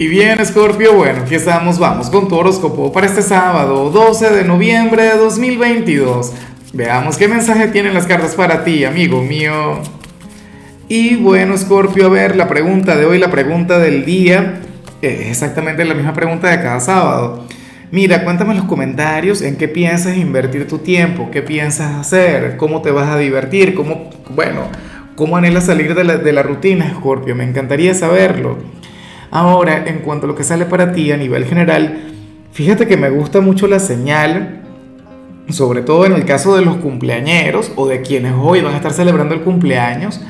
Y 0.00 0.06
bien, 0.06 0.38
Scorpio, 0.46 0.94
bueno, 0.94 1.22
aquí 1.22 1.34
estamos, 1.34 1.80
vamos 1.80 2.08
con 2.08 2.28
tu 2.28 2.36
horóscopo 2.36 2.92
para 2.92 3.08
este 3.08 3.20
sábado, 3.20 3.90
12 3.90 4.30
de 4.30 4.44
noviembre 4.44 5.02
de 5.02 5.16
2022. 5.16 6.34
Veamos 6.72 7.16
qué 7.16 7.26
mensaje 7.26 7.66
tienen 7.66 7.94
las 7.94 8.06
cartas 8.06 8.36
para 8.36 8.62
ti, 8.62 8.84
amigo 8.84 9.20
mío. 9.24 9.80
Y 10.86 11.16
bueno, 11.16 11.58
Scorpio, 11.58 12.06
a 12.06 12.10
ver, 12.10 12.36
la 12.36 12.46
pregunta 12.46 12.96
de 12.96 13.06
hoy, 13.06 13.18
la 13.18 13.32
pregunta 13.32 13.80
del 13.80 14.04
día, 14.04 14.60
es 15.02 15.30
exactamente 15.30 15.84
la 15.84 15.94
misma 15.94 16.12
pregunta 16.12 16.48
de 16.48 16.62
cada 16.62 16.78
sábado. 16.78 17.44
Mira, 17.90 18.22
cuéntame 18.22 18.52
en 18.52 18.58
los 18.58 18.66
comentarios 18.66 19.42
en 19.42 19.56
qué 19.56 19.66
piensas 19.66 20.16
invertir 20.16 20.68
tu 20.68 20.78
tiempo, 20.78 21.30
qué 21.32 21.42
piensas 21.42 21.96
hacer, 21.96 22.56
cómo 22.56 22.82
te 22.82 22.92
vas 22.92 23.08
a 23.08 23.18
divertir, 23.18 23.74
cómo, 23.74 24.10
bueno, 24.30 24.60
cómo 25.16 25.36
anhelas 25.36 25.66
salir 25.66 25.96
de 25.96 26.04
la, 26.04 26.18
de 26.18 26.32
la 26.32 26.44
rutina, 26.44 26.88
Scorpio. 26.88 27.34
Me 27.34 27.42
encantaría 27.42 27.94
saberlo. 27.94 28.58
Ahora, 29.30 29.84
en 29.86 29.98
cuanto 30.00 30.26
a 30.26 30.28
lo 30.28 30.34
que 30.34 30.44
sale 30.44 30.64
para 30.64 30.92
ti 30.92 31.12
a 31.12 31.16
nivel 31.16 31.44
general, 31.44 31.98
fíjate 32.52 32.86
que 32.86 32.96
me 32.96 33.10
gusta 33.10 33.40
mucho 33.40 33.66
la 33.66 33.78
señal, 33.78 34.62
sobre 35.50 35.82
todo 35.82 36.06
en 36.06 36.12
el 36.12 36.24
caso 36.24 36.56
de 36.56 36.64
los 36.64 36.76
cumpleañeros 36.76 37.72
o 37.76 37.86
de 37.86 38.02
quienes 38.02 38.32
hoy 38.40 38.60
van 38.60 38.74
a 38.74 38.76
estar 38.76 38.92
celebrando 38.92 39.34
el 39.34 39.42
cumpleaños. 39.42 40.20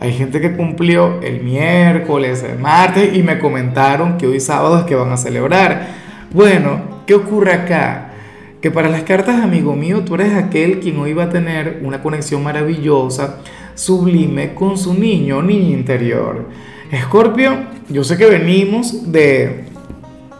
Hay 0.00 0.14
gente 0.14 0.40
que 0.40 0.56
cumplió 0.56 1.20
el 1.20 1.42
miércoles, 1.42 2.42
el 2.42 2.58
martes 2.58 3.14
y 3.14 3.22
me 3.22 3.38
comentaron 3.38 4.16
que 4.16 4.26
hoy 4.26 4.40
sábado 4.40 4.78
es 4.78 4.84
que 4.84 4.94
van 4.94 5.12
a 5.12 5.18
celebrar. 5.18 5.88
Bueno, 6.32 7.02
¿qué 7.06 7.14
ocurre 7.14 7.52
acá? 7.52 8.12
Que 8.62 8.70
para 8.70 8.88
las 8.88 9.02
cartas, 9.02 9.42
amigo 9.42 9.76
mío, 9.76 10.02
tú 10.04 10.14
eres 10.14 10.32
aquel 10.34 10.80
quien 10.80 10.98
hoy 10.98 11.12
va 11.12 11.24
a 11.24 11.28
tener 11.28 11.80
una 11.82 12.02
conexión 12.02 12.42
maravillosa, 12.42 13.40
sublime 13.74 14.54
con 14.54 14.78
su 14.78 14.94
niño 14.94 15.38
o 15.38 15.42
niña 15.42 15.76
interior. 15.76 16.46
Escorpio, 16.90 17.56
yo 17.88 18.02
sé 18.02 18.16
que 18.16 18.26
venimos 18.26 19.12
de, 19.12 19.64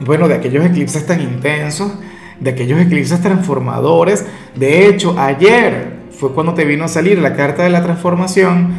bueno, 0.00 0.28
de 0.28 0.34
aquellos 0.34 0.62
eclipses 0.64 1.06
tan 1.06 1.22
intensos, 1.22 1.90
de 2.38 2.50
aquellos 2.50 2.78
eclipses 2.80 3.20
transformadores. 3.22 4.26
De 4.54 4.86
hecho, 4.86 5.18
ayer 5.18 6.00
fue 6.10 6.32
cuando 6.34 6.52
te 6.52 6.66
vino 6.66 6.84
a 6.84 6.88
salir 6.88 7.18
la 7.18 7.34
carta 7.34 7.62
de 7.62 7.70
la 7.70 7.82
transformación, 7.82 8.74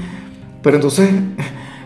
pero 0.61 0.75
entonces 0.75 1.09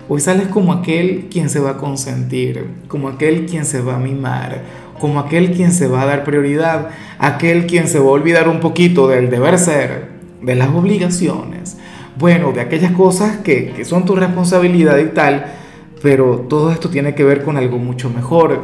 hoy 0.10 0.20
sales 0.20 0.50
como 0.50 0.74
aquel 0.74 1.28
quien 1.32 1.50
se 1.50 1.62
va 1.62 1.72
a 1.72 1.78
consentir, 1.78 2.66
como 2.90 3.08
aquel 3.08 3.46
quien 3.46 3.64
se 3.64 3.80
va 3.80 3.96
a 3.96 4.00
mimar, 4.00 4.64
como 5.00 5.18
aquel 5.18 5.54
quien 5.54 5.72
se 5.72 5.88
va 5.88 6.02
a 6.02 6.06
dar 6.06 6.26
prioridad, 6.26 6.90
aquel 7.20 7.68
quien 7.68 7.88
se 7.88 8.00
va 8.00 8.06
a 8.06 8.12
olvidar 8.12 8.50
un 8.50 8.60
poquito 8.60 9.08
del 9.08 9.30
deber 9.30 9.58
ser, 9.58 10.10
de 10.42 10.56
las 10.56 10.68
obligaciones, 10.70 11.78
bueno, 12.18 12.52
de 12.52 12.60
aquellas 12.60 12.92
cosas 12.92 13.38
que, 13.38 13.72
que 13.72 13.86
son 13.86 14.04
tu 14.04 14.18
responsabilidad 14.18 14.98
y 14.98 15.06
tal 15.06 15.54
pero 16.02 16.46
todo 16.50 16.72
esto 16.72 16.90
tiene 16.90 17.16
que 17.16 17.24
ver 17.24 17.44
con 17.44 17.58
algo 17.58 17.78
mucho 17.78 18.10
mejor. 18.10 18.64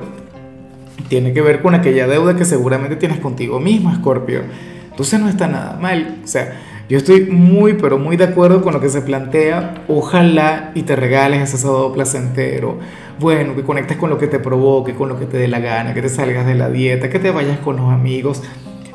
Tiene 1.09 1.33
que 1.33 1.41
ver 1.41 1.61
con 1.61 1.75
aquella 1.75 2.07
deuda 2.07 2.35
que 2.35 2.45
seguramente 2.45 2.95
tienes 2.95 3.19
contigo 3.19 3.59
mismo, 3.59 3.93
Scorpio. 3.95 4.41
Entonces 4.89 5.19
no 5.19 5.27
está 5.27 5.47
nada 5.47 5.77
mal. 5.79 6.19
O 6.23 6.27
sea, 6.27 6.61
yo 6.87 6.97
estoy 6.97 7.25
muy, 7.25 7.73
pero 7.73 7.97
muy 7.97 8.15
de 8.15 8.25
acuerdo 8.25 8.61
con 8.61 8.73
lo 8.73 8.79
que 8.79 8.89
se 8.89 9.01
plantea. 9.01 9.83
Ojalá 9.87 10.71
y 10.75 10.83
te 10.83 10.95
regales 10.95 11.41
ese 11.41 11.57
sábado 11.57 11.91
placentero. 11.91 12.79
Bueno, 13.19 13.55
que 13.55 13.63
conectes 13.63 13.97
con 13.97 14.09
lo 14.09 14.17
que 14.17 14.27
te 14.27 14.39
provoque, 14.39 14.93
con 14.93 15.09
lo 15.09 15.19
que 15.19 15.25
te 15.25 15.37
dé 15.37 15.47
la 15.47 15.59
gana, 15.59 15.93
que 15.93 16.01
te 16.01 16.09
salgas 16.09 16.45
de 16.45 16.55
la 16.55 16.69
dieta, 16.69 17.09
que 17.09 17.19
te 17.19 17.31
vayas 17.31 17.59
con 17.59 17.77
los 17.77 17.91
amigos. 17.91 18.41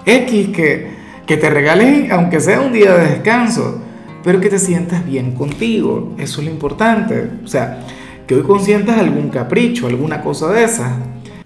X, 0.06 0.48
que, 0.48 0.90
que 1.26 1.36
te 1.36 1.50
regales, 1.50 2.10
aunque 2.10 2.40
sea 2.40 2.60
un 2.60 2.72
día 2.72 2.94
de 2.94 3.10
descanso, 3.10 3.80
pero 4.22 4.40
que 4.40 4.48
te 4.48 4.58
sientas 4.58 5.04
bien 5.04 5.32
contigo. 5.32 6.14
Eso 6.16 6.40
es 6.40 6.46
lo 6.46 6.52
importante. 6.52 7.28
O 7.44 7.48
sea, 7.48 7.80
que 8.30 8.36
hoy 8.36 8.42
consientas 8.42 8.96
algún 8.96 9.28
capricho, 9.30 9.88
alguna 9.88 10.22
cosa 10.22 10.52
de 10.52 10.62
esa. 10.62 10.98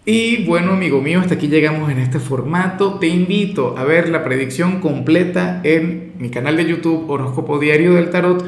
Y 0.04 0.44
bueno, 0.44 0.72
amigo 0.72 1.00
mío, 1.00 1.20
hasta 1.20 1.36
aquí 1.36 1.48
llegamos 1.48 1.90
en 1.90 1.98
este 1.98 2.18
formato. 2.18 2.98
Te 2.98 3.06
invito 3.06 3.74
a 3.78 3.84
ver 3.84 4.10
la 4.10 4.22
predicción 4.22 4.82
completa 4.82 5.62
en 5.64 6.12
mi 6.18 6.28
canal 6.28 6.58
de 6.58 6.66
YouTube 6.66 7.08
Horóscopo 7.08 7.58
Diario 7.58 7.94
del 7.94 8.10
Tarot 8.10 8.44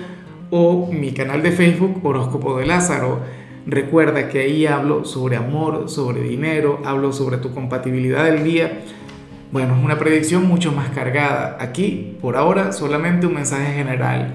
o 0.51 0.93
mi 0.93 1.13
canal 1.13 1.43
de 1.43 1.51
Facebook 1.51 2.05
Horóscopo 2.05 2.59
de 2.59 2.67
Lázaro. 2.67 3.21
Recuerda 3.65 4.29
que 4.29 4.41
ahí 4.41 4.67
hablo 4.67 5.07
sobre 5.07 5.37
amor, 5.37 5.89
sobre 5.89 6.21
dinero, 6.21 6.83
hablo 6.85 7.15
sobre 7.15 7.39
tu 7.39 7.55
compatibilidad 7.55 8.27
del 8.27 8.45
día. 8.45 8.83
Bueno, 9.51 9.79
es 9.79 9.83
una 9.83 9.99
predicción 9.99 10.47
mucho 10.47 10.73
más 10.73 10.91
cargada. 10.91 11.57
Aquí, 11.59 12.19
por 12.21 12.37
ahora, 12.37 12.73
solamente 12.73 13.27
un 13.27 13.33
mensaje 13.33 13.73
general 13.73 14.35